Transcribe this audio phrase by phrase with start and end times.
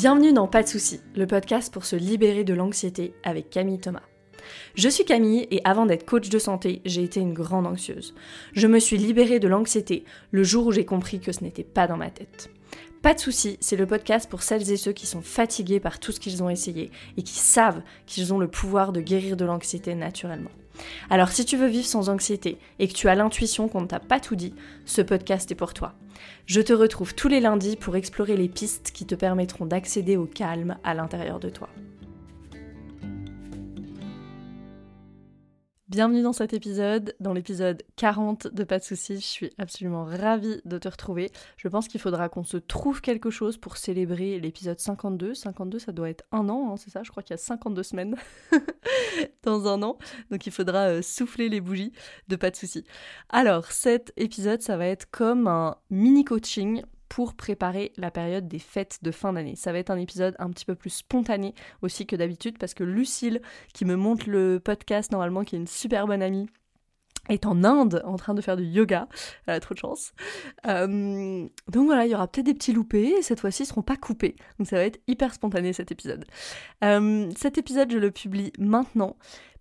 [0.00, 4.00] Bienvenue dans Pas de soucis, le podcast pour se libérer de l'anxiété avec Camille Thomas.
[4.74, 8.14] Je suis Camille et avant d'être coach de santé, j'ai été une grande anxieuse.
[8.54, 11.86] Je me suis libérée de l'anxiété le jour où j'ai compris que ce n'était pas
[11.86, 12.48] dans ma tête.
[13.02, 16.12] Pas de soucis, c'est le podcast pour celles et ceux qui sont fatigués par tout
[16.12, 19.94] ce qu'ils ont essayé et qui savent qu'ils ont le pouvoir de guérir de l'anxiété
[19.94, 20.50] naturellement.
[21.10, 24.00] Alors si tu veux vivre sans anxiété et que tu as l'intuition qu'on ne t'a
[24.00, 24.54] pas tout dit,
[24.84, 25.94] ce podcast est pour toi.
[26.46, 30.26] Je te retrouve tous les lundis pour explorer les pistes qui te permettront d'accéder au
[30.26, 31.68] calme à l'intérieur de toi.
[35.90, 39.16] Bienvenue dans cet épisode, dans l'épisode 40 de Pas de soucis.
[39.16, 41.32] Je suis absolument ravie de te retrouver.
[41.56, 45.34] Je pense qu'il faudra qu'on se trouve quelque chose pour célébrer l'épisode 52.
[45.34, 47.02] 52, ça doit être un an, hein, c'est ça?
[47.02, 48.14] Je crois qu'il y a 52 semaines
[49.42, 49.98] dans un an.
[50.30, 51.92] Donc il faudra euh, souffler les bougies
[52.28, 52.84] de Pas de soucis.
[53.28, 58.60] Alors, cet épisode, ça va être comme un mini coaching pour préparer la période des
[58.60, 59.56] fêtes de fin d'année.
[59.56, 62.84] Ça va être un épisode un petit peu plus spontané aussi que d'habitude parce que
[62.84, 63.42] Lucille,
[63.74, 66.46] qui me montre le podcast normalement, qui est une super bonne amie,
[67.28, 69.08] est en Inde en train de faire du yoga.
[69.46, 70.12] Elle a trop de chance.
[70.66, 73.82] Euh, donc voilà, il y aura peut-être des petits loupés et cette fois-ci ils seront
[73.82, 74.36] pas coupés.
[74.58, 76.24] Donc ça va être hyper spontané cet épisode.
[76.84, 79.16] Euh, cet épisode, je le publie maintenant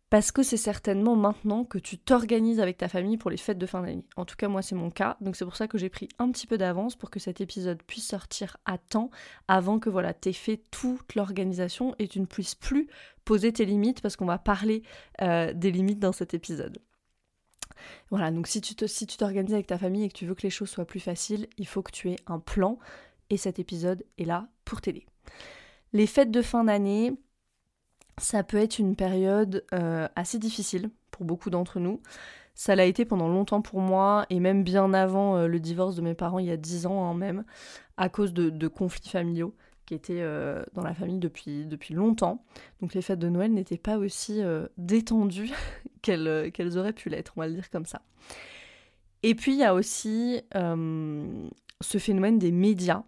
[0.09, 3.65] parce que c'est certainement maintenant que tu t'organises avec ta famille pour les fêtes de
[3.67, 4.05] fin d'année.
[4.15, 5.17] En tout cas, moi, c'est mon cas.
[5.21, 7.83] Donc, c'est pour ça que j'ai pris un petit peu d'avance pour que cet épisode
[7.83, 9.11] puisse sortir à temps
[9.47, 12.87] avant que voilà, t'aies fait toute l'organisation et tu ne puisses plus
[13.23, 14.81] poser tes limites parce qu'on va parler
[15.21, 16.79] euh, des limites dans cet épisode.
[18.09, 20.69] Voilà, donc si tu t'organises avec ta famille et que tu veux que les choses
[20.69, 22.79] soient plus faciles, il faut que tu aies un plan
[23.29, 25.05] et cet épisode est là pour t'aider.
[25.93, 27.13] Les fêtes de fin d'année,
[28.19, 32.01] ça peut être une période euh, assez difficile pour beaucoup d'entre nous.
[32.53, 36.01] Ça l'a été pendant longtemps pour moi, et même bien avant euh, le divorce de
[36.01, 37.45] mes parents, il y a dix ans hein, même,
[37.97, 42.43] à cause de, conflits familiaux qui étaient euh, dans la famille depuis, depuis longtemps.
[42.81, 44.41] Donc les fêtes de Noël n'étaient pas aussi
[44.77, 45.51] détendues
[46.01, 48.01] qu'elles auraient pu l'être, on va le dire comme ça.
[49.23, 53.03] Et puis il y a aussi ce phénomène des médias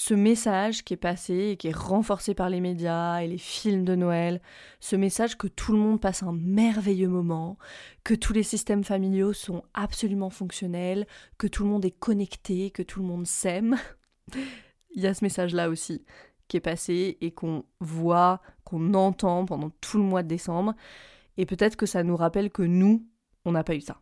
[0.00, 3.84] ce message qui est passé et qui est renforcé par les médias et les films
[3.84, 4.40] de Noël,
[4.78, 7.58] ce message que tout le monde passe un merveilleux moment,
[8.04, 11.04] que tous les systèmes familiaux sont absolument fonctionnels,
[11.36, 13.76] que tout le monde est connecté, que tout le monde s'aime.
[14.94, 16.04] Il y a ce message-là aussi
[16.46, 20.76] qui est passé et qu'on voit, qu'on entend pendant tout le mois de décembre.
[21.38, 23.04] Et peut-être que ça nous rappelle que nous,
[23.44, 24.00] on n'a pas eu ça.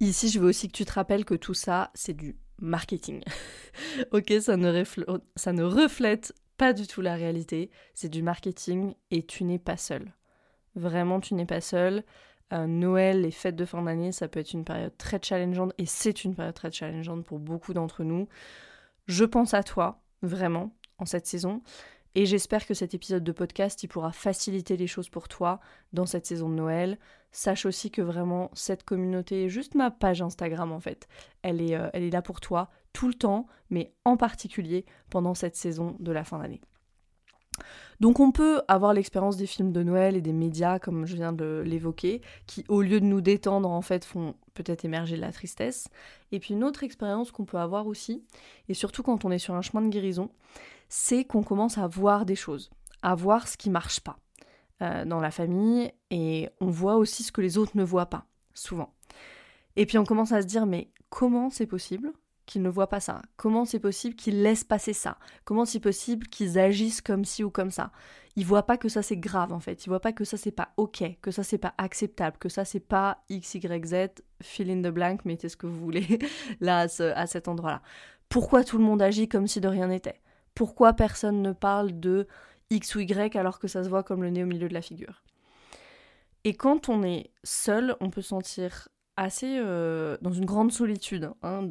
[0.00, 3.22] Ici, je veux aussi que tu te rappelles que tout ça, c'est du marketing.
[4.12, 9.58] ok, ça ne, reflète pas du tout la réalité, c'est du marketing et tu n'es
[9.58, 10.12] pas seul.
[10.74, 12.04] Vraiment, tu n'es pas seul.
[12.52, 15.86] Euh, Noël, les fêtes de fin d'année, ça peut être une période très challengeante et
[15.86, 18.28] c'est une période très challengeante pour beaucoup d'entre nous.
[19.06, 21.62] Je pense à toi, vraiment, en cette saison.
[22.16, 25.60] Et j'espère que cet épisode de podcast, il pourra faciliter les choses pour toi
[25.92, 26.98] dans cette saison de Noël.
[27.32, 31.08] Sache aussi que vraiment, cette communauté, juste ma page Instagram en fait,
[31.42, 35.34] elle est, euh, elle est là pour toi tout le temps, mais en particulier pendant
[35.34, 36.60] cette saison de la fin d'année.
[38.00, 41.32] Donc on peut avoir l'expérience des films de Noël et des médias, comme je viens
[41.32, 45.32] de l'évoquer, qui au lieu de nous détendre, en fait, font peut-être émerger de la
[45.32, 45.88] tristesse.
[46.32, 48.24] Et puis une autre expérience qu'on peut avoir aussi,
[48.68, 50.30] et surtout quand on est sur un chemin de guérison,
[50.88, 52.70] c'est qu'on commence à voir des choses,
[53.02, 54.18] à voir ce qui marche pas
[54.82, 58.26] euh, dans la famille, et on voit aussi ce que les autres ne voient pas,
[58.54, 58.92] souvent.
[59.76, 62.12] Et puis on commence à se dire, mais comment c'est possible
[62.46, 63.22] qu'ils ne voient pas ça?
[63.36, 65.18] Comment c'est possible qu'ils laissent passer ça?
[65.44, 67.90] Comment c'est possible qu'ils agissent comme ci ou comme ça?
[68.36, 70.50] Ils voient pas que ça c'est grave en fait, ils voient pas que ça c'est
[70.50, 74.70] pas ok, que ça c'est pas acceptable, que ça c'est pas x, y, z, fill
[74.70, 76.18] in the blank, mettez ce que vous voulez
[76.60, 77.80] là à cet endroit-là.
[78.28, 80.20] Pourquoi tout le monde agit comme si de rien n'était?
[80.54, 82.26] Pourquoi personne ne parle de
[82.70, 84.82] X ou Y alors que ça se voit comme le nez au milieu de la
[84.82, 85.22] figure.
[86.44, 91.66] Et quand on est seul, on peut sentir assez euh, dans une grande solitude hein,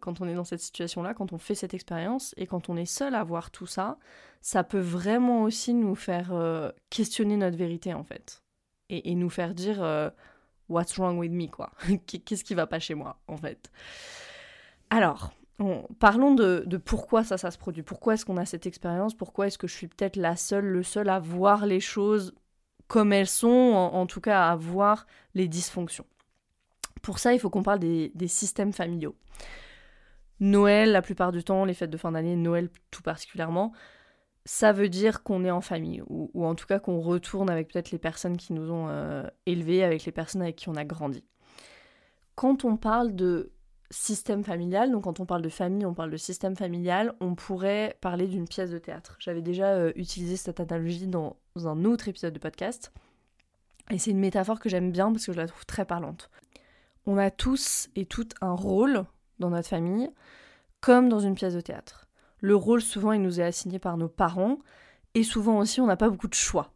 [0.00, 2.86] quand on est dans cette situation-là, quand on fait cette expérience, et quand on est
[2.86, 3.98] seul à voir tout ça,
[4.40, 8.42] ça peut vraiment aussi nous faire euh, questionner notre vérité en fait,
[8.88, 10.10] et, nous faire dire euh,
[10.68, 11.48] What's wrong with me?
[11.48, 11.72] quoi.
[12.06, 13.70] Qu'est-ce qui va pas chez moi en fait?
[14.90, 15.32] Alors,
[15.98, 17.82] parlons de, pourquoi ça, ça se produit.
[17.82, 19.14] Pourquoi est-ce qu'on a cette expérience?
[19.14, 22.34] Pourquoi est-ce que je suis peut-être la seule, le seul à voir les choses
[22.86, 26.06] comme elles sont, en, tout cas à voir les dysfonctions?
[27.02, 29.16] Pour ça, il faut qu'on parle des, systèmes familiaux.
[30.40, 33.72] Noël, la plupart du temps, les fêtes de fin d'année, Noël tout particulièrement,
[34.44, 37.90] ça veut dire qu'on est en famille, ou, en tout cas qu'on retourne avec peut-être
[37.90, 41.24] les personnes qui nous ont euh, élevés, avec les personnes avec qui on a grandi.
[42.36, 43.50] Quand on parle de
[43.90, 47.96] système familial, donc quand on parle de famille, on parle de système familial, on pourrait
[48.00, 49.16] parler d'une pièce de théâtre.
[49.18, 52.92] J'avais déjà euh, utilisé cette analogie dans un autre épisode de podcast,
[53.90, 56.30] et c'est une métaphore que j'aime bien parce que je la trouve très parlante.
[57.06, 59.04] On a tous et toutes un rôle
[59.38, 60.10] dans notre famille,
[60.80, 62.06] comme dans une pièce de théâtre.
[62.40, 64.58] Le rôle, souvent, il nous est assigné par nos parents,
[65.14, 66.72] et souvent aussi, on n'a pas beaucoup de choix.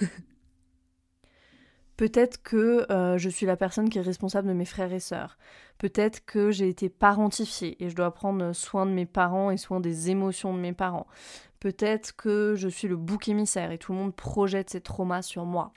[1.96, 5.38] Peut-être que euh, je suis la personne qui est responsable de mes frères et sœurs.
[5.78, 9.80] Peut-être que j'ai été parentifiée et je dois prendre soin de mes parents et soin
[9.80, 11.06] des émotions de mes parents.
[11.58, 15.46] Peut-être que je suis le bouc émissaire et tout le monde projette ses traumas sur
[15.46, 15.72] moi.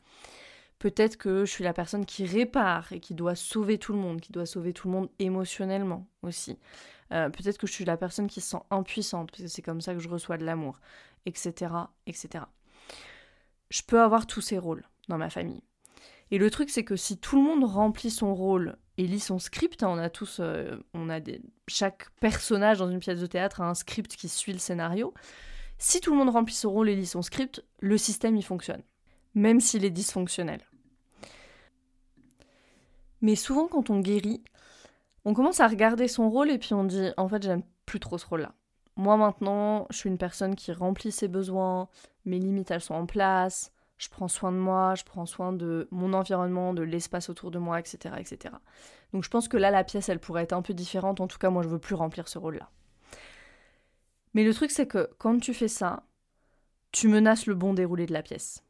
[0.77, 4.21] Peut-être que je suis la personne qui répare et qui doit sauver tout le monde,
[4.21, 6.57] qui doit sauver tout le monde émotionnellement aussi.
[7.11, 9.81] Euh, peut-être que je suis la personne qui se sent impuissante, parce que c'est comme
[9.81, 10.79] ça que je reçois de l'amour,
[11.25, 11.73] etc.,
[12.07, 12.45] etc.
[13.69, 15.63] Je peux avoir tous ces rôles dans ma famille.
[16.31, 19.39] Et le truc, c'est que si tout le monde remplit son rôle et lit son
[19.39, 23.25] script, hein, on a tous, euh, on a des, chaque personnage dans une pièce de
[23.25, 25.13] théâtre a un script qui suit le scénario.
[25.79, 28.83] Si tout le monde remplit son rôle et lit son script, le système il fonctionne,
[29.33, 30.61] même s'il est dysfonctionnel.
[33.21, 34.43] Mais souvent, quand on guérit,
[35.25, 38.17] on commence à regarder son rôle et puis on dit en fait, j'aime plus trop
[38.17, 38.53] ce rôle-là.
[38.97, 41.87] Moi maintenant, je suis une personne qui remplit ses besoins,
[42.25, 45.87] mes limites elles sont en place, je prends soin de moi, je prends soin de
[45.91, 48.55] mon environnement, de l'espace autour de moi, etc., etc.
[49.13, 51.19] Donc je pense que là, la pièce, elle pourrait être un peu différente.
[51.19, 52.69] En tout cas, moi, je veux plus remplir ce rôle-là.
[54.33, 56.03] Mais le truc, c'est que quand tu fais ça,
[56.91, 58.63] tu menaces le bon déroulé de la pièce.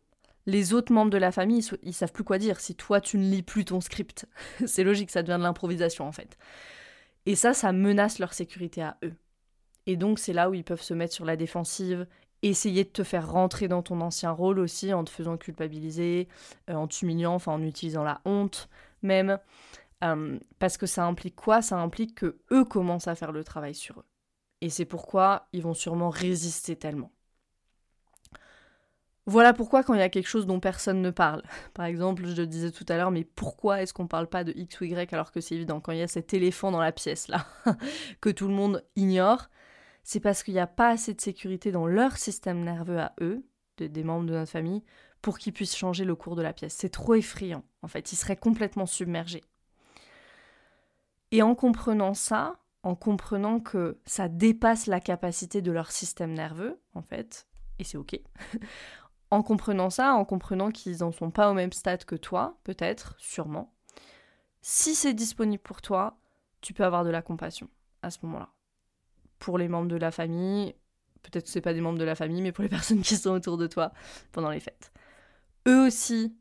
[0.47, 3.29] Les autres membres de la famille, ils, savent plus quoi dire si toi, tu ne
[3.29, 4.27] lis plus ton script.
[4.65, 6.39] c'est logique, ça devient de l'improvisation, en fait.
[7.27, 9.13] Et ça, ça menace leur sécurité à eux.
[9.85, 12.07] Et donc, c'est là où ils peuvent se mettre sur la défensive
[12.41, 16.27] essayer de te faire rentrer dans ton ancien rôle aussi en te faisant culpabiliser,
[16.69, 18.69] euh, en t'humiliant, enfin en utilisant la honte
[19.01, 19.39] même.
[20.03, 21.62] Euh, parce que ça implique quoi?
[21.62, 24.06] Ça implique que eux commencent à faire le travail sur eux.
[24.62, 27.12] Et c'est pourquoi ils vont sûrement résister tellement.
[29.25, 31.44] Voilà pourquoi quand il y a quelque chose dont personne ne parle,
[31.74, 34.53] par exemple, je le disais tout à l'heure, mais pourquoi est-ce qu'on parle pas de
[34.56, 35.80] X ou Y alors que c'est évident?
[35.80, 37.45] Quand il y a cet éléphant dans la pièce là
[38.21, 39.50] que tout le monde ignore
[40.09, 43.45] c'est parce qu'il n'y a pas assez de sécurité dans leur système nerveux à eux,
[43.77, 44.83] des membres de notre famille,
[45.21, 46.73] pour qu'ils puissent changer le cours de la pièce.
[46.73, 49.44] C'est trop effrayant, en fait, ils seraient complètement submergés.
[51.29, 56.81] Et en comprenant ça, en comprenant que ça dépasse la capacité de leur système nerveux,
[56.95, 57.45] en fait,
[57.77, 58.19] et c'est ok,
[59.29, 63.13] en comprenant ça, en comprenant qu'ils n'en sont pas au même stade que toi, peut-être,
[63.19, 63.75] sûrement,
[64.63, 66.17] si c'est disponible pour toi,
[66.62, 67.69] tu peux avoir de la compassion
[68.01, 68.50] à ce moment-là
[69.39, 70.75] pour les membres de la famille,
[71.24, 73.31] peut-être que c'est pas des membres de la famille, mais pour les personnes qui sont
[73.31, 73.91] autour de toi
[74.31, 74.91] pendant les fêtes.
[75.68, 76.36] Eux aussi,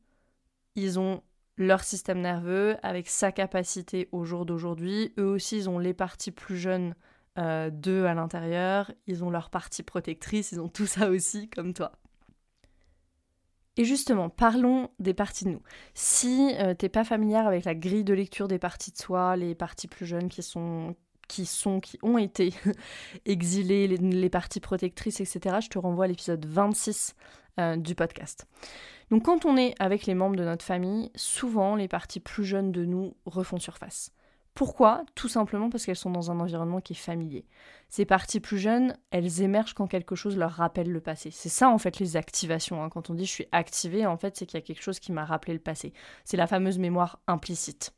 [0.74, 1.22] ils ont
[1.56, 5.12] leur système nerveux avec sa capacité au jour d'aujourd'hui.
[5.18, 6.94] Eux aussi, ils ont les parties plus jeunes
[7.38, 8.92] euh, d'eux à l'intérieur.
[9.06, 10.52] Ils ont leur partie protectrice.
[10.52, 11.92] Ils ont tout ça aussi, comme toi.
[13.76, 15.62] Et justement, parlons des parties de nous.
[15.94, 19.54] Si euh, t'es pas familière avec la grille de lecture des parties de soi, les
[19.54, 20.96] parties plus jeunes qui sont
[21.28, 22.52] qui sont, qui ont été
[23.26, 27.14] exilés, les, parties protectrices, etc., je te renvoie à l'épisode 26
[27.60, 28.46] euh, du podcast.
[29.10, 32.72] Donc quand on est avec les membres de notre famille, souvent les parties plus jeunes
[32.72, 34.12] de nous refont surface.
[34.54, 35.04] Pourquoi?
[35.14, 37.46] Tout simplement parce qu'elles sont dans un environnement qui est familier.
[37.90, 41.30] Ces parties plus jeunes, elles émergent quand quelque chose leur rappelle le passé.
[41.30, 42.82] C'est ça en fait les activations.
[42.82, 42.88] Hein.
[42.88, 45.12] Quand on dit je suis activé, en fait c'est qu'il y a quelque chose qui
[45.12, 45.92] m'a rappelé le passé.
[46.24, 47.92] C'est la fameuse mémoire implicite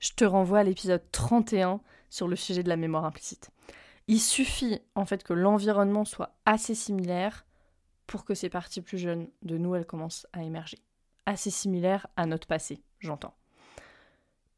[0.00, 3.50] je te renvoie à l'épisode 31 sur le sujet de la mémoire implicite.
[4.08, 7.46] Il suffit en fait que l'environnement soit assez similaire
[8.08, 10.78] pour que ces parties plus jeunes de nous, elles commencent à émerger.
[11.26, 13.34] Assez similaire à notre passé, j'entends.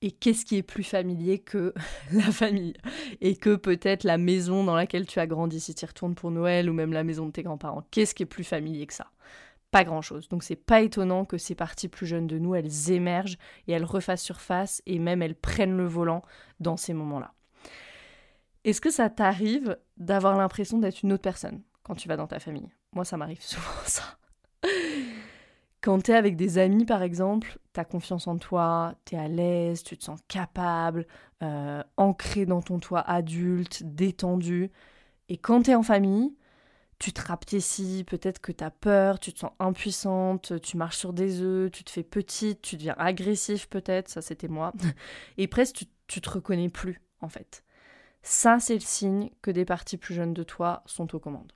[0.01, 1.75] Et qu'est-ce qui est plus familier que
[2.13, 2.75] la famille?
[3.21, 6.31] Et que peut-être la maison dans laquelle tu as grandi si tu y retournes pour
[6.31, 7.85] Noël ou même la maison de tes grands-parents?
[7.91, 9.12] Qu'est-ce qui est plus familier que ça?
[9.73, 10.29] Pas grand-chose.
[10.29, 13.85] Donc c'est pas étonnant que ces parties plus jeunes de nous, elles émergent et elles
[13.85, 16.23] refassent surface et même elles prennent le volant
[16.61, 17.33] dans ces moments-là.
[18.65, 22.39] Est-ce que ça t'arrive d'avoir l'impression d'être une autre personne quand tu vas dans ta
[22.39, 22.71] famille?
[22.93, 24.05] Moi, ça m'arrive souvent ça.
[25.81, 29.97] Quand t'es avec des amis, par exemple, t'as confiance en toi, t'es à l'aise, tu
[29.97, 31.07] te sens capable,
[31.43, 34.71] euh, ancré dans ton toi adulte, détendu.
[35.29, 36.37] Et quand t'es en famille,
[37.03, 41.13] tu te rapetissis, peut-être que tu as peur, tu te sens impuissante, tu marches sur
[41.13, 44.73] des œufs, tu te fais petite, tu deviens agressif peut-être, ça c'était moi,
[45.37, 47.65] et presque tu, tu te reconnais plus en fait.
[48.23, 51.53] Ça c'est le signe que des parties plus jeunes de toi sont aux commandes.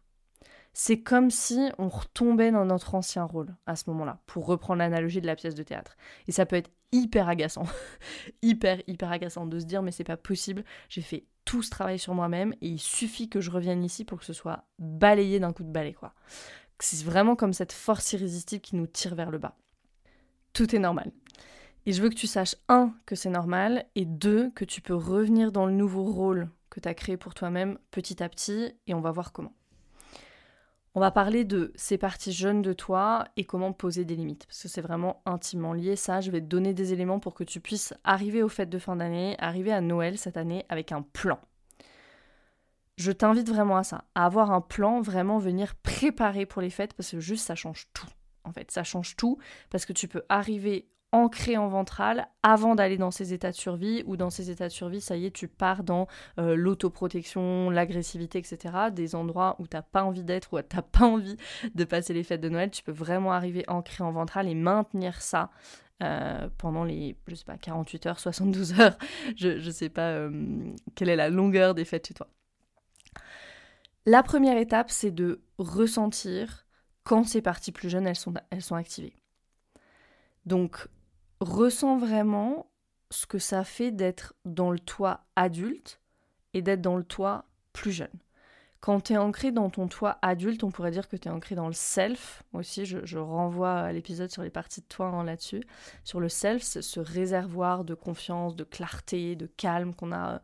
[0.79, 5.23] C'est comme si on retombait dans notre ancien rôle à ce moment-là, pour reprendre l'analogie
[5.23, 5.97] de la pièce de théâtre.
[6.29, 7.65] Et ça peut être hyper agaçant.
[8.43, 11.99] hyper, hyper agaçant de se dire mais c'est pas possible, j'ai fait tout ce travail
[11.99, 15.55] sur moi-même et il suffit que je revienne ici pour que ce soit balayé d'un
[15.55, 16.13] coup de balai quoi.
[16.79, 19.57] C'est vraiment comme cette force irrésistible qui nous tire vers le bas.
[20.53, 21.11] Tout est normal.
[21.87, 24.95] Et je veux que tu saches, un, que c'est normal, et deux, que tu peux
[24.95, 28.93] revenir dans le nouveau rôle que tu as créé pour toi-même petit à petit, et
[28.93, 29.56] on va voir comment.
[30.97, 34.63] On va parler de ces parties jeunes de toi et comment poser des limites, parce
[34.63, 35.95] que c'est vraiment intimement lié.
[35.95, 38.79] Ça, je vais te donner des éléments pour que tu puisses arriver aux fêtes de
[38.79, 41.39] fin d'année, arriver à Noël cette année avec un plan.
[42.97, 46.95] Je t'invite vraiment à ça, à avoir un plan, vraiment venir préparer pour les fêtes,
[46.95, 48.09] parce que juste ça change tout.
[48.45, 49.37] En fait, ça change tout,
[49.69, 54.03] parce que tu peux arriver ancré en ventral avant d'aller dans ces états de survie,
[54.07, 56.07] ou dans ces états de survie, ça y est, tu pars dans
[56.39, 58.75] euh, l'autoprotection, l'agressivité, etc.
[58.93, 61.37] Des endroits où t'as pas envie d'être, où t'as pas envie
[61.75, 65.23] de passer les fêtes de Noël, tu peux vraiment arriver ancré en ventral et maintenir
[65.23, 65.51] ça
[66.03, 68.99] euh, pendant les, je sais pas, 48 heures, 72 heures,
[69.37, 72.29] je, ne sais pas euh, quelle est la longueur des fêtes chez toi.
[74.05, 76.67] La première étape, c'est de ressentir
[77.03, 79.17] quand ces parties plus jeunes, elles sont, elles sont activées.
[80.45, 80.87] Donc,
[81.41, 82.71] ressens vraiment
[83.11, 86.01] ce que ça fait d'être dans le toi adulte
[86.55, 88.19] et d'être dans le toi plus jeune.
[88.81, 91.55] Quand tu es ancré dans ton toi adulte, on pourrait dire que tu es ancré
[91.55, 92.43] dans le self.
[92.53, 95.63] Aussi, je, renvoie à l'épisode sur les parties de toi hein, là-dessus.
[96.05, 100.41] Sur le self, ce réservoir de confiance, de clarté, de calme qu'on a,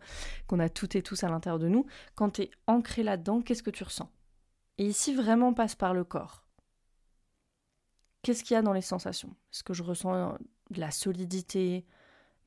[0.48, 1.86] qu'on a toutes et tous à l'intérieur de nous.
[2.14, 4.10] Quand tu es ancré là-dedans, qu'est-ce que tu ressens?
[4.78, 6.44] Et ici, vraiment passe par le corps.
[8.22, 9.36] Qu'est-ce qu'il y a dans les sensations?
[9.52, 10.36] Est-ce que je ressens
[10.72, 11.84] de la solidité,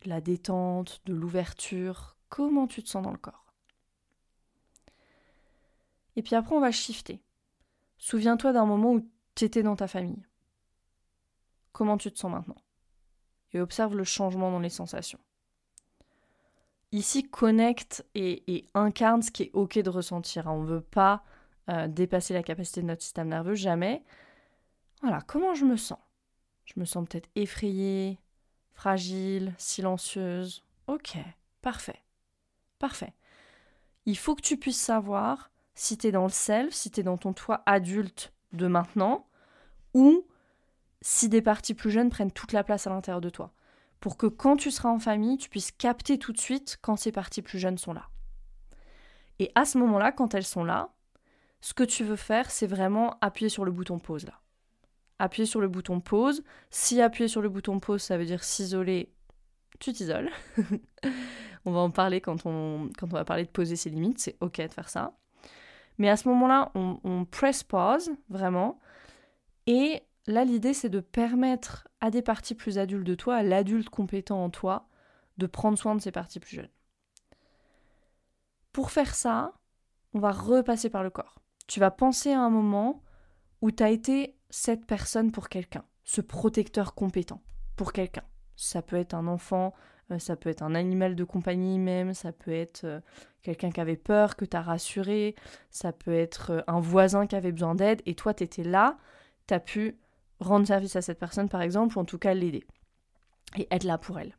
[0.04, 3.46] de la détente, de l'ouverture Comment tu te sens dans le corps?
[6.16, 7.22] Et puis après, on va shifter.
[7.98, 10.26] Souviens-toi d'un moment où tu étais dans ta famille.
[11.72, 12.56] Comment tu te sens maintenant?
[13.54, 15.20] Et observe le changement dans les sensations.
[16.92, 20.48] Ici, connecte et, incarne ce qui est OK de ressentir.
[20.48, 21.24] On ne veut pas
[21.70, 24.04] euh, dépasser la capacité de notre système nerveux, jamais.
[25.02, 26.00] Voilà, comment je me sens?
[26.66, 28.20] Je me sens peut-être effrayée,
[28.74, 30.64] fragile, silencieuse.
[30.88, 31.18] Ok,
[31.62, 32.04] parfait.
[32.80, 33.14] Parfait.
[34.06, 37.04] Il faut que tu puisses savoir si tu es dans le self, si tu es
[37.04, 39.28] dans ton toi adulte de maintenant,
[39.94, 40.26] ou
[41.02, 43.54] si des parties plus jeunes prennent toute la place à l'intérieur de toi.
[44.00, 47.12] Pour que quand tu seras en famille, tu puisses capter tout de suite quand ces
[47.12, 48.10] parties plus jeunes sont là.
[49.40, 50.94] Et à ce moment-là, quand elles sont là,
[51.62, 54.40] ce que tu veux faire, c'est vraiment appuyer sur le bouton pause là
[55.20, 56.44] appuyer sur le bouton pause.
[56.70, 59.12] Si appuyer sur le bouton pause, ça veut dire s'isoler,
[59.80, 60.30] tu t'isoles.
[61.66, 64.74] on va en parler quand on, va parler de poser ses limites, c'est ok de
[64.74, 65.18] faire ça.
[65.98, 68.80] Mais à ce moment-là, on, on press pause, vraiment.
[69.66, 73.90] Et là, l'idée, c'est de permettre à des parties plus adultes de toi, à l'adulte
[73.90, 74.88] compétent en toi,
[75.38, 76.70] de prendre soin de ces parties plus jeunes.
[78.72, 79.54] Pour faire ça,
[80.14, 81.42] on va repasser par le corps.
[81.68, 83.04] Tu vas penser à un moment
[83.62, 87.42] où tu as été cette personne pour quelqu'un, ce protecteur compétent
[87.76, 88.24] pour quelqu'un.
[88.56, 89.74] Ça peut être un enfant,
[90.12, 93.02] euh, ça peut être un animal de compagnie même, ça peut être euh,
[93.42, 95.36] quelqu'un qui avait peur, que tu as rassuré,
[95.72, 98.98] ça peut être euh, un voisin qui avait besoin d'aide, et toi tu étais là,
[99.46, 100.00] tu as pu
[100.40, 102.66] rendre service à cette personne par exemple, ou en tout cas l'aider,
[103.58, 104.38] et être là pour elle.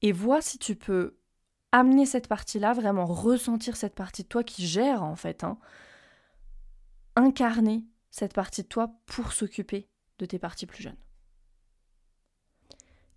[0.00, 1.16] Et vois si tu peux
[1.72, 5.58] amener cette partie-là, vraiment ressentir cette partie de toi qui gère en fait, hein,
[7.16, 9.88] incarner cette partie de toi pour s'occuper
[10.18, 10.96] de tes parties plus jeunes.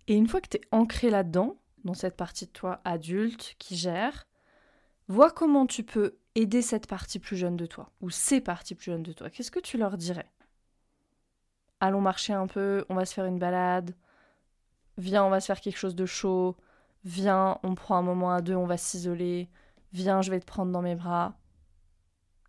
[0.08, 3.76] Et une fois que tu es ancré là-dedans, dans cette partie de toi adulte qui
[3.76, 4.26] gère,
[5.08, 8.92] vois comment tu peux aider cette partie plus jeune de toi, ou ces parties plus
[8.92, 9.30] jeunes de toi.
[9.30, 10.30] Qu'est-ce que tu leur dirais?
[11.80, 13.94] Allons marcher un peu, on va se faire une balade,
[14.98, 16.56] viens, on va se faire quelque chose de chaud,
[17.04, 19.50] viens, on prend un moment à deux, on va s'isoler,
[19.92, 21.36] viens, je vais te prendre dans mes bras.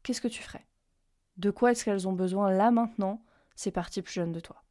[0.03, 0.65] Qu'est-ce que tu ferais?
[1.37, 3.21] De quoi est-ce qu'elles ont besoin là maintenant,
[3.55, 4.63] ces parties plus jeunes de toi?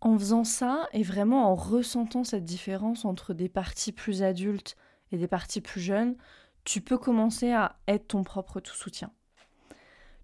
[0.00, 4.76] En faisant ça et vraiment en ressentant cette différence entre des parties plus adultes
[5.12, 6.16] et des parties plus jeunes,
[6.64, 9.12] tu peux commencer à être ton propre tout soutien.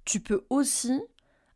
[0.05, 1.03] Tu peux aussi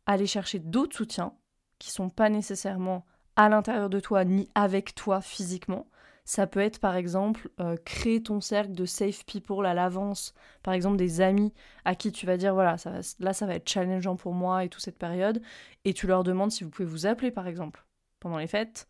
[0.05, 1.33] aller chercher d'autres soutiens
[1.79, 5.87] qui sont pas nécessairement à l'intérieur de toi ni avec toi physiquement,
[6.25, 10.73] ça peut être par exemple euh, créer ton cercle de safe people à l'avance, par
[10.73, 11.53] exemple des amis
[11.85, 12.75] à qui tu vas dire voilà,
[13.19, 15.41] là ça va être challengeant pour moi et toute cette période,
[15.85, 17.85] et tu leur demandes si vous pouvez vous appeler par exemple
[18.19, 18.87] pendant les fêtes.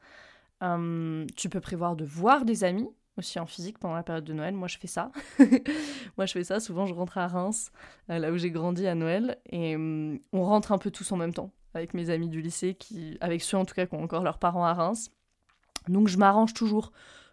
[0.61, 4.33] Hum, tu peux prévoir de voir des amis aussi en physique pendant la période de
[4.33, 4.53] Noël.
[4.53, 5.11] Moi, je fais ça.
[6.17, 6.59] Moi, je fais ça.
[6.59, 7.71] Souvent, je rentre à Reims,
[8.09, 11.17] euh, là où j'ai grandi à Noël, et hum, on rentre un peu tous en
[11.17, 14.03] même temps avec mes amis du lycée, qui, avec ceux en tout cas qui ont
[14.03, 15.09] encore leurs parents à Reims.
[15.87, 16.91] Donc je m'arrange toujours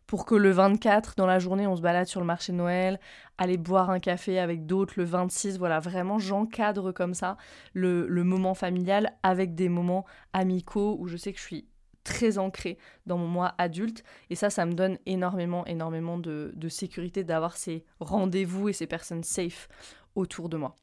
[0.09, 2.99] pour que le 24, dans la journée, on se balade sur le marché de Noël,
[3.37, 5.59] aller boire un café avec d'autres le 26.
[5.59, 7.37] Voilà, vraiment, j'encadre comme ça
[7.75, 11.69] le, moment familial avec des moments amicaux où je sais que je suis
[12.05, 14.03] très ancrée dans mon moi adulte.
[14.31, 18.87] Et ça, ça me donne énormément, énormément de, de sécurité d'avoir ces rendez-vous et ces
[18.87, 19.69] personnes safe
[20.15, 20.75] autour de moi.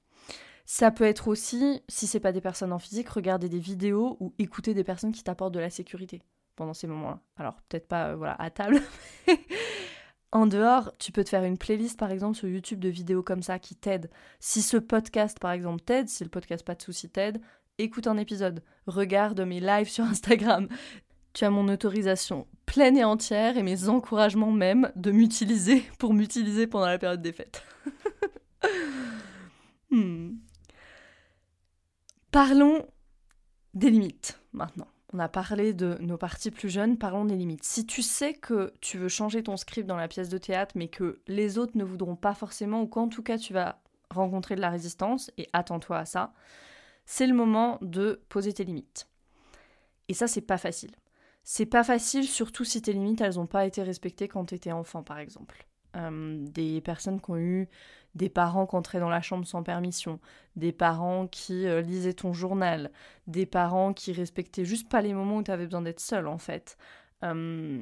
[0.65, 4.35] Ça peut être aussi, si c'est pas des personnes en physique, regarder des vidéos ou
[4.37, 6.21] écouter des personnes qui t'apportent de la sécurité
[6.55, 7.19] pendant ces moments-là.
[7.37, 8.81] Alors peut-être pas euh, voilà à table.
[10.31, 13.41] en dehors, tu peux te faire une playlist par exemple sur YouTube de vidéos comme
[13.43, 14.09] ça qui t'aident.
[14.39, 17.41] Si ce podcast par exemple t'aide, si le podcast pas de souci t'aide,
[17.77, 20.67] écoute un épisode, regarde mes lives sur Instagram.
[21.33, 26.67] Tu as mon autorisation pleine et entière et mes encouragements même de m'utiliser pour m'utiliser
[26.67, 27.63] pendant la période des fêtes.
[29.91, 30.39] Hmm.
[32.31, 32.85] Parlons
[33.75, 34.87] des limites maintenant.
[35.15, 37.63] On a parlé de nos parties plus jeunes, parlons des limites.
[37.63, 40.89] Si tu sais que tu veux changer ton script dans la pièce de théâtre, mais
[40.89, 44.59] que les autres ne voudront pas forcément, ou qu'en tout cas tu vas rencontrer de
[44.59, 46.33] la résistance, et attends-toi à ça,
[47.05, 49.07] c'est le moment de poser tes limites.
[50.09, 50.91] Et ça, c'est pas facile.
[51.45, 54.73] C'est pas facile, surtout si tes limites, elles n'ont pas été respectées quand tu étais
[54.73, 55.65] enfant, par exemple.
[55.95, 57.69] Euh, des personnes qui ont eu
[58.15, 60.19] des parents qui entraient dans la chambre sans permission,
[60.55, 62.91] des parents qui euh, lisaient ton journal,
[63.27, 66.37] des parents qui respectaient juste pas les moments où tu avais besoin d'être seul en
[66.37, 66.77] fait.
[67.23, 67.81] Euh,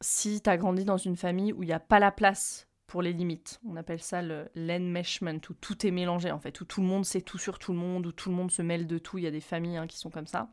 [0.00, 3.02] si tu as grandi dans une famille où il n'y a pas la place pour
[3.02, 4.22] les limites, on appelle ça
[4.54, 7.72] l'enmeshment, où tout est mélangé en fait, où tout le monde sait tout sur tout
[7.72, 9.76] le monde, où tout le monde se mêle de tout, il y a des familles
[9.76, 10.48] hein, qui sont comme ça.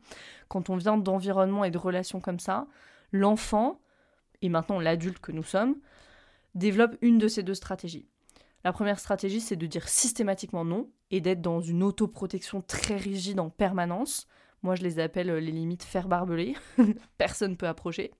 [0.48, 2.66] Quand on vient d'environnement et de relations comme ça,
[3.12, 3.80] l'enfant,
[4.42, 5.76] et maintenant l'adulte que nous sommes,
[6.56, 8.08] développe une de ces deux stratégies.
[8.64, 13.38] La première stratégie, c'est de dire systématiquement non et d'être dans une autoprotection très rigide
[13.38, 14.26] en permanence.
[14.62, 16.56] Moi, je les appelle euh, les limites faire barbelé.
[17.18, 18.10] Personne ne peut approcher.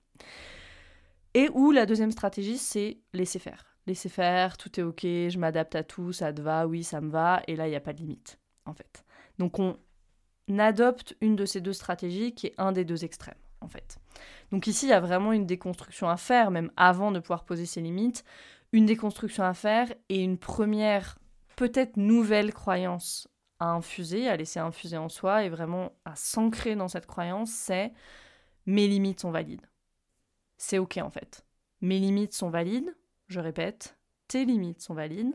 [1.35, 3.76] Et où la deuxième stratégie, c'est laisser faire.
[3.87, 7.11] Laisser faire, tout est ok, je m'adapte à tout, ça te va, oui, ça me
[7.11, 9.05] va, et là, il n'y a pas de limite, en fait.
[9.38, 9.79] Donc, on
[10.59, 13.98] adopte une de ces deux stratégies qui est un des deux extrêmes, en fait.
[14.50, 17.66] Donc ici, il y a vraiment une déconstruction à faire, même avant de pouvoir poser
[17.66, 18.24] ses limites,
[18.72, 21.18] une déconstruction à faire et une première,
[21.56, 23.28] peut-être nouvelle croyance
[23.59, 27.92] à infuser, à laisser infuser en soi et vraiment à s'ancrer dans cette croyance, c'est
[28.66, 29.66] mes limites sont valides.
[30.59, 31.44] C'est ok en fait.
[31.80, 32.94] Mes limites sont valides,
[33.28, 33.96] je répète,
[34.28, 35.35] tes limites sont valides,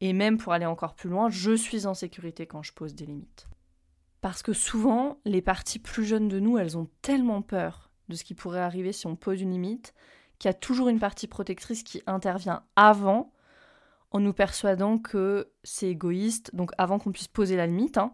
[0.00, 3.06] et même pour aller encore plus loin, je suis en sécurité quand je pose des
[3.06, 3.46] limites.
[4.22, 8.24] Parce que souvent, les parties plus jeunes de nous, elles ont tellement peur de ce
[8.24, 9.94] qui pourrait arriver si on pose une limite,
[10.38, 13.32] qu'il y a toujours une partie protectrice qui intervient avant,
[14.12, 18.12] en nous persuadant que c'est égoïste, donc avant qu'on puisse poser la limite, hein,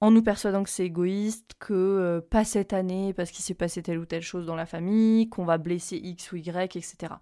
[0.00, 3.80] en nous persuadant que c'est égoïste, que euh, pas cette année parce qu'il s'est passé
[3.80, 7.14] telle ou telle chose dans la famille, qu'on va blesser X ou Y, etc.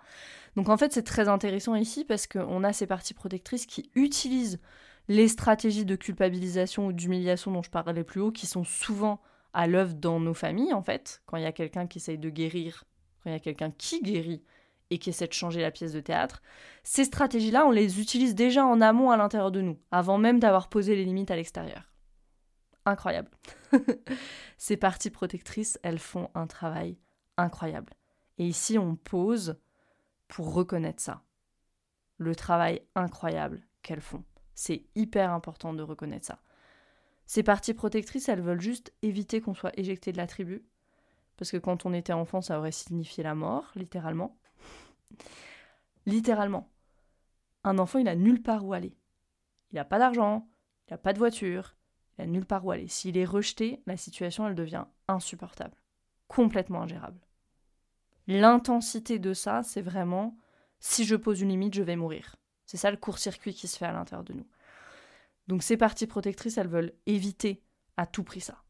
[0.56, 4.58] Donc en fait c'est très intéressant ici parce qu'on a ces parties protectrices qui utilisent
[5.12, 9.20] les stratégies de culpabilisation ou d'humiliation dont je parlais plus haut, qui sont souvent
[9.52, 12.30] à l'œuvre dans nos familles, en fait, quand il y a quelqu'un qui essaye de
[12.30, 12.84] guérir,
[13.22, 14.42] quand il y a quelqu'un qui guérit
[14.88, 16.40] et qui essaie de changer la pièce de théâtre,
[16.82, 20.70] ces stratégies-là, on les utilise déjà en amont à l'intérieur de nous, avant même d'avoir
[20.70, 21.92] posé les limites à l'extérieur.
[22.86, 23.30] Incroyable.
[24.56, 26.96] ces parties protectrices, elles font un travail
[27.36, 27.92] incroyable.
[28.38, 29.60] Et ici, on pose
[30.26, 31.22] pour reconnaître ça.
[32.16, 34.24] Le travail incroyable qu'elles font.
[34.54, 36.40] C'est hyper important de reconnaître ça.
[37.26, 40.64] Ces parties protectrices, elles veulent juste éviter qu'on soit éjecté de la tribu.
[41.36, 44.36] Parce que quand on était enfant, ça aurait signifié la mort, littéralement.
[46.06, 46.68] littéralement.
[47.64, 48.96] Un enfant, il a nulle part où aller.
[49.70, 50.48] Il n'a pas d'argent,
[50.88, 51.74] il n'a pas de voiture,
[52.18, 52.88] il n'a nulle part où aller.
[52.88, 55.76] S'il est rejeté, la situation, elle devient insupportable.
[56.28, 57.20] Complètement ingérable.
[58.26, 60.36] L'intensité de ça, c'est vraiment
[60.78, 62.36] si je pose une limite, je vais mourir.
[62.72, 64.46] C'est ça le court-circuit qui se fait à l'intérieur de nous.
[65.46, 67.62] Donc ces parties protectrices, elles veulent éviter
[67.98, 68.62] à tout prix ça.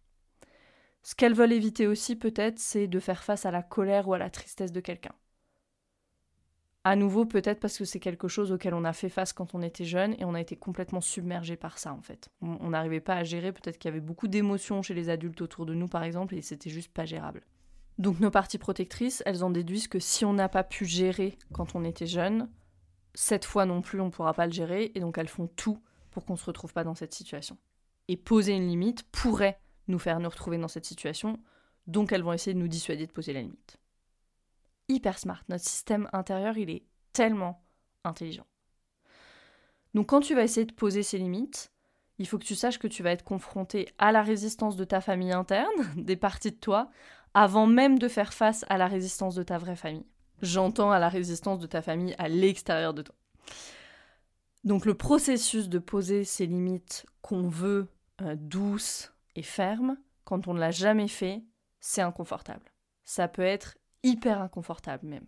[1.05, 4.19] Ce qu'elles veulent éviter aussi peut-être, c'est de faire face à la colère ou à
[4.19, 5.15] la tristesse de quelqu'un.
[6.83, 9.63] À nouveau, peut-être parce que c'est quelque chose auquel on a fait face quand on
[9.63, 12.29] était jeune et on a été complètement submergé par ça en fait.
[12.41, 15.65] On n'arrivait pas à gérer, peut-être qu'il y avait beaucoup d'émotions chez les adultes autour
[15.65, 17.47] de nous par exemple et c'était juste pas gérable.
[17.99, 21.77] Donc nos parties protectrices, elles en déduisent que si on n'a pas pu gérer quand
[21.77, 22.49] on était jeune,
[23.15, 25.79] cette fois non plus on ne pourra pas le gérer et donc elles font tout
[26.11, 27.59] pour qu'on ne se retrouve pas dans cette situation.
[28.09, 31.39] Et poser une limite pourrait nous faire nous retrouver dans cette situation,
[31.87, 33.79] donc elles vont essayer de nous dissuader de poser la limite.
[34.89, 37.65] Hyper smart, notre système intérieur, il est tellement
[38.05, 38.47] intelligent.
[39.95, 41.73] Donc quand tu vas essayer de poser ces limites,
[42.19, 45.01] il faut que tu saches que tu vas être confronté à la résistance de ta
[45.01, 46.91] famille interne, des parties de toi,
[47.35, 50.07] avant même de faire face à la résistance de ta vraie famille.
[50.43, 53.15] J'entends à la résistance de ta famille à l'extérieur de toi.
[54.65, 57.89] Donc le processus de poser ces limites qu'on veut
[58.21, 61.43] euh, douces et fermes, quand on ne l'a jamais fait,
[61.81, 62.73] c'est inconfortable.
[63.05, 65.27] Ça peut être hyper inconfortable même.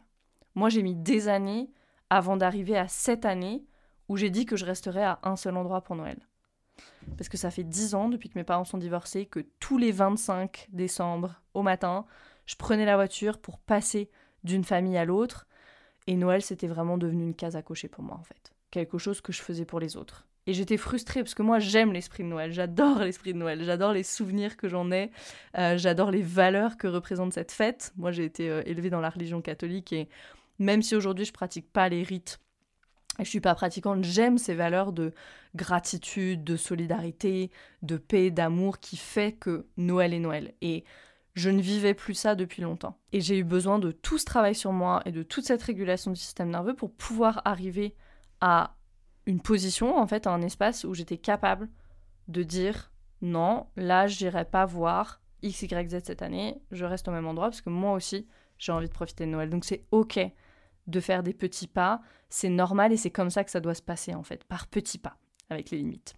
[0.55, 1.71] Moi j'ai mis des années
[2.11, 3.65] avant d'arriver à cette année
[4.09, 6.19] où j'ai dit que je resterais à un seul endroit pour Noël.
[7.17, 9.93] Parce que ça fait dix ans depuis que mes parents sont divorcés que tous les
[9.93, 12.05] 25 décembre au matin,
[12.47, 14.11] je prenais la voiture pour passer
[14.45, 15.47] d'une famille à l'autre.
[16.07, 19.21] Et Noël, c'était vraiment devenu une case à cocher pour moi en fait quelque chose
[19.21, 20.27] que je faisais pour les autres.
[20.47, 23.93] Et j'étais frustrée parce que moi j'aime l'esprit de Noël, j'adore l'esprit de Noël, j'adore
[23.93, 25.11] les souvenirs que j'en ai,
[25.57, 27.93] euh, j'adore les valeurs que représente cette fête.
[27.97, 30.09] Moi j'ai été euh, élevée dans la religion catholique et
[30.59, 32.41] même si aujourd'hui je pratique pas les rites
[33.21, 35.13] et je suis pas pratiquante, j'aime ces valeurs de
[35.55, 37.53] gratitude, de solidarité,
[37.83, 40.53] de paix, d'amour qui fait que Noël est Noël.
[40.63, 40.83] Et
[41.35, 42.99] je ne vivais plus ça depuis longtemps.
[43.13, 46.11] Et j'ai eu besoin de tout ce travail sur moi et de toute cette régulation
[46.11, 47.95] du système nerveux pour pouvoir arriver
[48.41, 48.77] à
[49.27, 51.69] une position, en fait, à un espace où j'étais capable
[52.29, 57.11] de dire non, là, j'irai pas voir X, Y, Z cette année, je reste au
[57.11, 58.27] même endroit parce que moi aussi,
[58.59, 59.51] j'ai envie de profiter de Noël.
[59.51, 60.21] Donc c'est ok
[60.87, 63.83] de faire des petits pas, c'est normal et c'est comme ça que ça doit se
[63.83, 65.17] passer en fait, par petits pas,
[65.49, 66.15] avec les limites.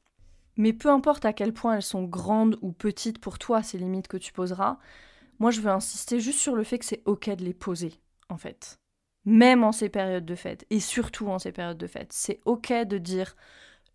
[0.56, 4.08] Mais peu importe à quel point elles sont grandes ou petites pour toi, ces limites
[4.08, 4.78] que tu poseras,
[5.38, 8.36] moi je veux insister juste sur le fait que c'est ok de les poser, en
[8.36, 8.78] fait
[9.26, 12.12] même en ces périodes de fête, et surtout en ces périodes de fête.
[12.12, 13.36] C'est ok de dire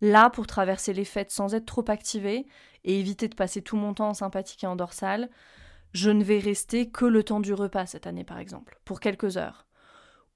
[0.00, 2.46] là pour traverser les fêtes sans être trop activé
[2.84, 5.30] et éviter de passer tout mon temps en sympathique et en dorsale.
[5.92, 9.38] Je ne vais rester que le temps du repas cette année par exemple, pour quelques
[9.38, 9.66] heures.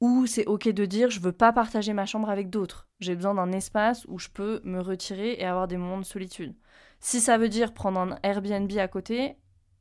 [0.01, 2.89] Ou c'est ok de dire je veux pas partager ma chambre avec d'autres.
[3.01, 6.55] J'ai besoin d'un espace où je peux me retirer et avoir des moments de solitude.
[7.01, 9.37] Si ça veut dire prendre un Airbnb à côté,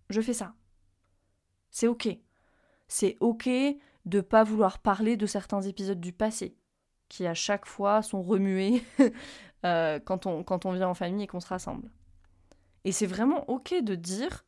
[0.10, 0.54] je fais ça.
[1.70, 2.08] C'est ok.
[2.88, 3.50] C'est ok
[4.06, 6.58] de pas vouloir parler de certains épisodes du passé,
[7.10, 8.84] qui à chaque fois sont remués
[9.66, 11.92] euh, quand, on, quand on vient en famille et qu'on se rassemble.
[12.84, 14.46] Et c'est vraiment ok de dire,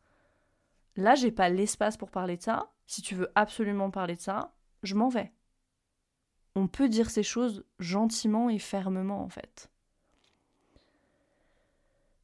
[0.96, 4.54] là j'ai pas l'espace pour parler de ça, si tu veux absolument parler de ça,
[4.84, 5.34] je m'en vais.
[6.58, 9.70] On peut dire ces choses gentiment et fermement en fait.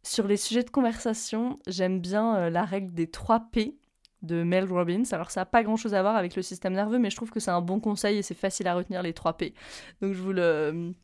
[0.02, 3.78] Sur les sujets de conversation, j'aime bien euh, la règle des 3 P
[4.24, 5.04] de Mel Robbins.
[5.12, 7.40] Alors ça n'a pas grand-chose à voir avec le système nerveux, mais je trouve que
[7.40, 9.54] c'est un bon conseil et c'est facile à retenir les 3 P.
[10.02, 10.96] Donc je vous le,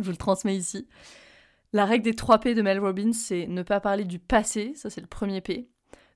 [0.00, 0.88] je vous le transmets ici.
[1.72, 4.90] La règle des 3 P de Mel Robbins, c'est ne pas parler du passé, ça
[4.90, 5.68] c'est le premier P.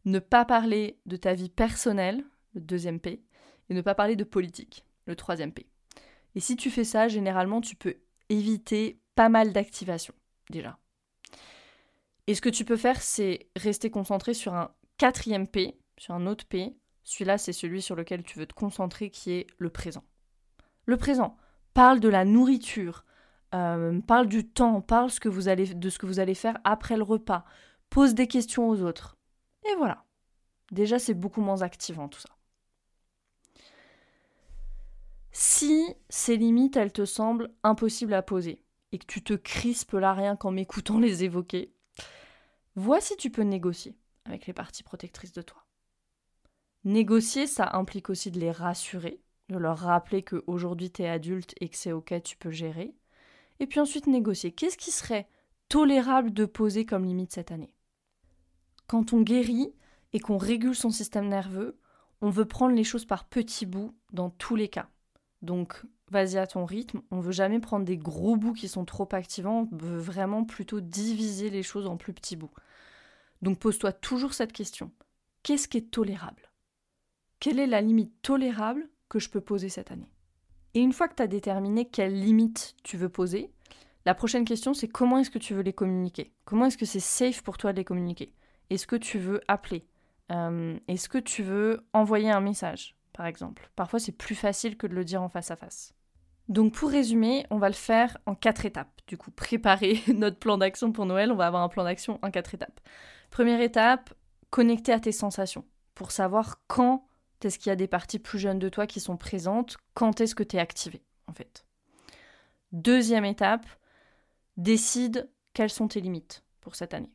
[0.06, 3.22] Ne pas parler de ta vie personnelle, le deuxième P.
[3.70, 5.68] Et ne pas parler de politique, le troisième P.
[6.38, 7.96] Et si tu fais ça, généralement, tu peux
[8.28, 10.14] éviter pas mal d'activations,
[10.50, 10.78] déjà.
[12.28, 16.28] Et ce que tu peux faire, c'est rester concentré sur un quatrième P, sur un
[16.28, 16.76] autre P.
[17.02, 20.04] Celui-là, c'est celui sur lequel tu veux te concentrer, qui est le présent.
[20.86, 21.36] Le présent.
[21.74, 23.04] Parle de la nourriture,
[23.52, 26.56] euh, parle du temps, parle ce que vous allez, de ce que vous allez faire
[26.62, 27.44] après le repas,
[27.90, 29.16] pose des questions aux autres.
[29.68, 30.04] Et voilà.
[30.70, 32.37] Déjà, c'est beaucoup moins activant tout ça.
[35.32, 38.62] Si ces limites, elles te semblent impossibles à poser
[38.92, 41.72] et que tu te crispes là rien qu'en m'écoutant les évoquer,
[42.74, 45.64] vois si tu peux négocier avec les parties protectrices de toi.
[46.84, 51.68] Négocier, ça implique aussi de les rassurer, de leur rappeler qu'aujourd'hui tu es adulte et
[51.68, 52.94] que c'est ok, tu peux gérer.
[53.60, 54.52] Et puis ensuite négocier.
[54.52, 55.28] Qu'est-ce qui serait
[55.68, 57.74] tolérable de poser comme limite cette année?
[58.86, 59.74] Quand on guérit
[60.12, 61.78] et qu'on régule son système nerveux,
[62.20, 64.88] on veut prendre les choses par petits bouts dans tous les cas.
[65.42, 69.08] Donc vas-y à ton rythme, on veut jamais prendre des gros bouts qui sont trop
[69.12, 72.50] activants, on veut vraiment plutôt diviser les choses en plus petits bouts.
[73.42, 74.90] Donc pose-toi toujours cette question.
[75.42, 76.50] Qu'est-ce qui est tolérable?
[77.40, 80.10] Quelle est la limite tolérable que je peux poser cette année?
[80.74, 83.52] Et une fois que tu as déterminé quelle limite tu veux poser,
[84.04, 86.32] la prochaine question c'est comment est-ce que tu veux les communiquer?
[86.44, 88.32] Comment est-ce que c'est safe pour toi de les communiquer?
[88.70, 89.86] Est-ce que tu veux appeler?
[90.32, 94.86] Euh, Est-ce que tu veux envoyer un message, par exemple Parfois c'est plus facile que
[94.86, 95.92] de le dire en face à face.
[96.48, 99.00] Donc pour résumer, on va le faire en quatre étapes.
[99.08, 102.30] Du coup, préparer notre plan d'action pour Noël, on va avoir un plan d'action en
[102.30, 102.80] quatre étapes.
[103.30, 104.14] Première étape,
[104.50, 105.64] connecter à tes sensations
[105.96, 107.08] pour savoir quand
[107.42, 110.36] est-ce qu'il y a des parties plus jeunes de toi qui sont présentes Quand est-ce
[110.36, 111.66] que tu es activé, en fait
[112.70, 113.66] Deuxième étape,
[114.56, 117.12] décide quelles sont tes limites pour cette année.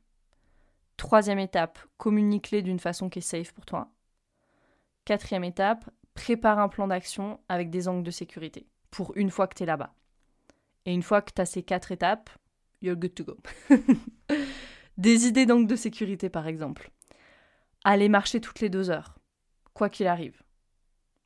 [0.98, 3.90] Troisième étape, communique-les d'une façon qui est safe pour toi.
[5.06, 9.56] Quatrième étape, prépare un plan d'action avec des angles de sécurité pour une fois que
[9.56, 9.94] tu es là-bas.
[10.86, 12.30] Et une fois que tu as ces quatre étapes,
[12.82, 13.38] you're good to go.
[14.98, 16.92] des idées d'angles de sécurité par exemple.
[17.84, 19.16] Aller marcher toutes les deux heures
[19.74, 20.42] quoi qu'il arrive.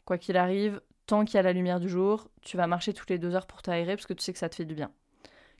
[0.05, 3.09] Quoi qu'il arrive, tant qu'il y a la lumière du jour, tu vas marcher toutes
[3.09, 4.91] les deux heures pour t'aérer parce que tu sais que ça te fait du bien.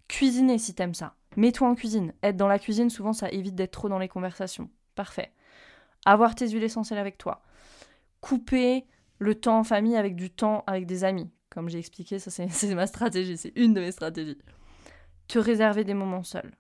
[0.08, 1.16] Cuisiner si t'aimes ça.
[1.36, 2.14] Mets-toi en cuisine.
[2.24, 4.70] Être dans la cuisine, souvent, ça évite d'être trop dans les conversations.
[4.96, 5.34] Parfait.
[6.06, 7.42] Avoir tes huiles essentielles avec toi.
[8.22, 8.86] Couper
[9.20, 11.30] le temps en famille avec du temps avec des amis.
[11.50, 14.38] Comme j'ai expliqué, ça c'est ma stratégie, c'est une de mes stratégies.
[15.28, 16.52] Te réserver des moments seuls.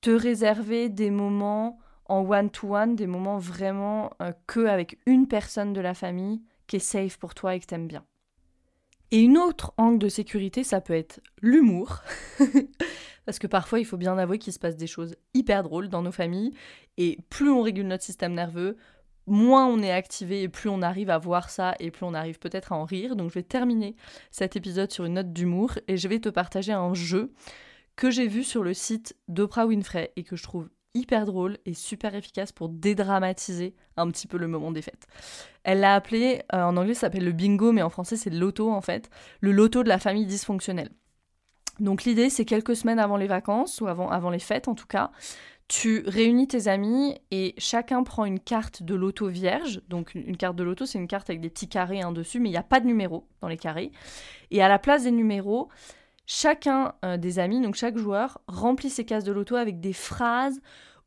[0.00, 5.80] Te réserver des moments en one-to-one, des moments vraiment euh, que avec une personne de
[5.80, 8.04] la famille qui est safe pour toi et que t'aimes bien.
[9.10, 12.02] Et une autre angle de sécurité, ça peut être l'humour.
[13.24, 16.02] Parce que parfois, il faut bien avouer qu'il se passe des choses hyper drôles dans
[16.02, 16.54] nos familles.
[16.96, 18.76] Et plus on régule notre système nerveux,
[19.28, 22.38] moins on est activé et plus on arrive à voir ça et plus on arrive
[22.38, 23.16] peut-être à en rire.
[23.16, 23.96] Donc je vais terminer
[24.30, 27.32] cet épisode sur une note d'humour et je vais te partager un jeu
[27.96, 31.74] que j'ai vu sur le site d'Oprah Winfrey et que je trouve hyper drôle et
[31.74, 35.06] super efficace pour dédramatiser un petit peu le moment des fêtes.
[35.64, 38.38] Elle l'a appelé, euh, en anglais ça s'appelle le bingo, mais en français c'est le
[38.38, 39.10] loto en fait,
[39.40, 40.90] le loto de la famille dysfonctionnelle.
[41.80, 44.86] Donc l'idée c'est quelques semaines avant les vacances, ou avant, avant les fêtes en tout
[44.86, 45.10] cas,
[45.68, 49.82] tu réunis tes amis et chacun prend une carte de loto vierge.
[49.88, 52.48] Donc une, carte de loto c'est une carte avec des petits carrés en dessus, mais
[52.48, 53.92] il n'y a pas de numéro dans les carrés.
[54.50, 55.68] Et à la place des numéros,
[56.26, 60.60] chacun euh, des amis, donc chaque joueur, remplit ses cases de loto avec des phrases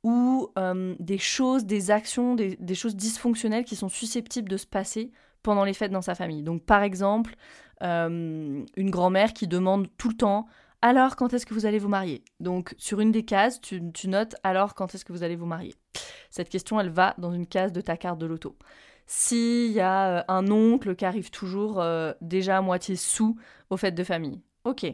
[0.04, 5.12] ou euh, des choses, des actions, des, choses dysfonctionnelles qui sont susceptibles de se passer
[5.42, 6.44] pendant les fêtes dans sa famille.
[6.44, 7.36] Donc par exemple,
[7.82, 10.46] euh, une grand-mère qui demande tout le temps
[10.82, 12.24] alors quand est-ce que vous allez vous marier?
[12.40, 15.76] Donc sur une des cases, tu, notes alors quand est-ce que vous allez vous marier?
[16.30, 18.58] Cette question, elle va dans une case de ta carte de loto.
[19.06, 21.84] S'il y a un oncle qui arrive toujours
[22.22, 23.38] déjà à moitié sous
[23.70, 24.86] aux fêtes de famille, ok,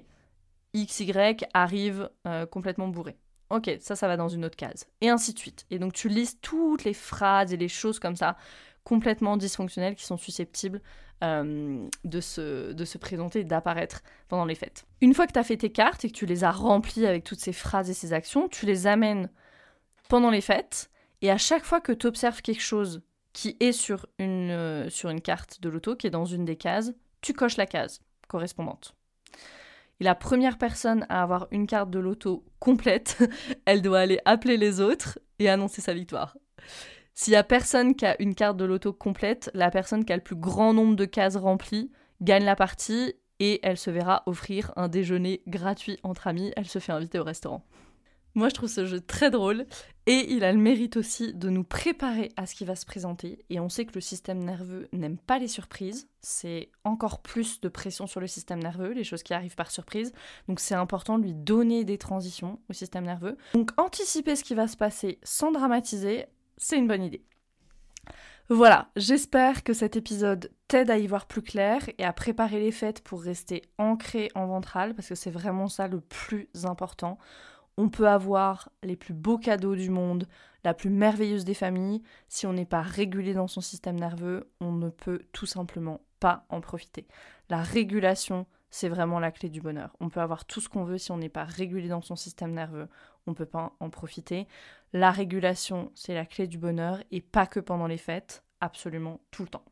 [0.75, 3.17] XY arrive euh, complètement bourré.
[3.49, 4.87] Ok, ça, ça va dans une autre case.
[4.99, 5.65] Et ainsi de suite.
[5.69, 8.35] Et donc tu lises toutes les phrases et les choses comme ça,
[8.87, 10.81] complètement dysfonctionnelles, qui sont susceptibles
[11.21, 14.85] euh, de, se, de se présenter et d'apparaître pendant les fêtes.
[15.01, 17.25] Une fois que tu as fait tes cartes et que tu les as remplies avec
[17.25, 19.29] toutes ces phrases et ces actions, tu les amènes
[20.07, 20.89] pendant les fêtes.
[21.21, 23.01] Et à chaque fois que tu observes quelque chose
[23.33, 26.55] qui est sur une, euh, sur une carte de l'auto, qui est dans une des
[26.55, 28.95] cases, tu coches la case correspondante.
[29.99, 33.17] Et la première personne à avoir une carte de loto complète,
[33.65, 36.37] elle doit aller appeler les autres et annoncer sa victoire.
[37.19, 40.15] S'il y a personne qui a une carte de loto complète, la personne qui a
[40.15, 44.71] le plus grand nombre de cases remplies gagne la partie et elle se verra offrir
[44.75, 46.53] un déjeuner gratuit entre amis.
[46.55, 47.65] Elle se fait inviter au restaurant.
[48.35, 49.65] Moi, je trouve ce jeu très drôle
[50.05, 53.43] et il a le mérite aussi de nous préparer à ce qui va se présenter.
[53.49, 56.07] Et on sait que le système nerveux n'aime pas les surprises.
[56.21, 60.13] C'est encore plus de pression sur le système nerveux, les choses qui arrivent par surprise.
[60.47, 63.37] Donc c'est important de lui donner des transitions au système nerveux.
[63.55, 67.23] Donc anticiper ce qui va se passer sans dramatiser, c'est une bonne idée.
[68.49, 72.71] Voilà, j'espère que cet épisode t'aide à y voir plus clair et à préparer les
[72.71, 77.17] fêtes pour rester ancré en ventral, parce que c'est vraiment ça le plus important.
[77.75, 80.27] On peut avoir les plus beaux cadeaux du monde,
[80.63, 82.01] la plus merveilleuse des familles.
[82.29, 86.45] Si on n'est pas régulé dans son système nerveux, on ne peut tout simplement pas
[86.49, 87.05] en profiter.
[87.49, 89.95] La régulation, c'est vraiment la clé du bonheur.
[89.99, 92.53] On peut avoir tout ce qu'on veut si on n'est pas régulé dans son système
[92.53, 92.87] nerveux,
[93.25, 94.47] on ne peut pas en profiter.
[94.93, 99.43] La régulation, c'est la clé du bonheur et pas que pendant les fêtes, absolument tout
[99.43, 99.65] le temps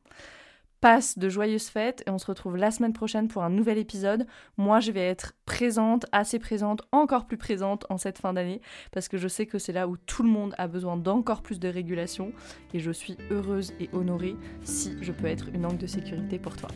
[0.86, 4.28] passe de joyeuses fêtes et on se retrouve la semaine prochaine pour un nouvel épisode.
[4.58, 9.08] Moi, je vais être présente, assez présente, encore plus présente en cette fin d'année parce
[9.08, 11.70] que je sais que c'est là où tout le monde a besoin d'encore plus de
[11.70, 12.34] régulation
[12.72, 16.56] et je suis heureuse et honorée si je peux être une angle de sécurité pour
[16.56, 16.70] toi.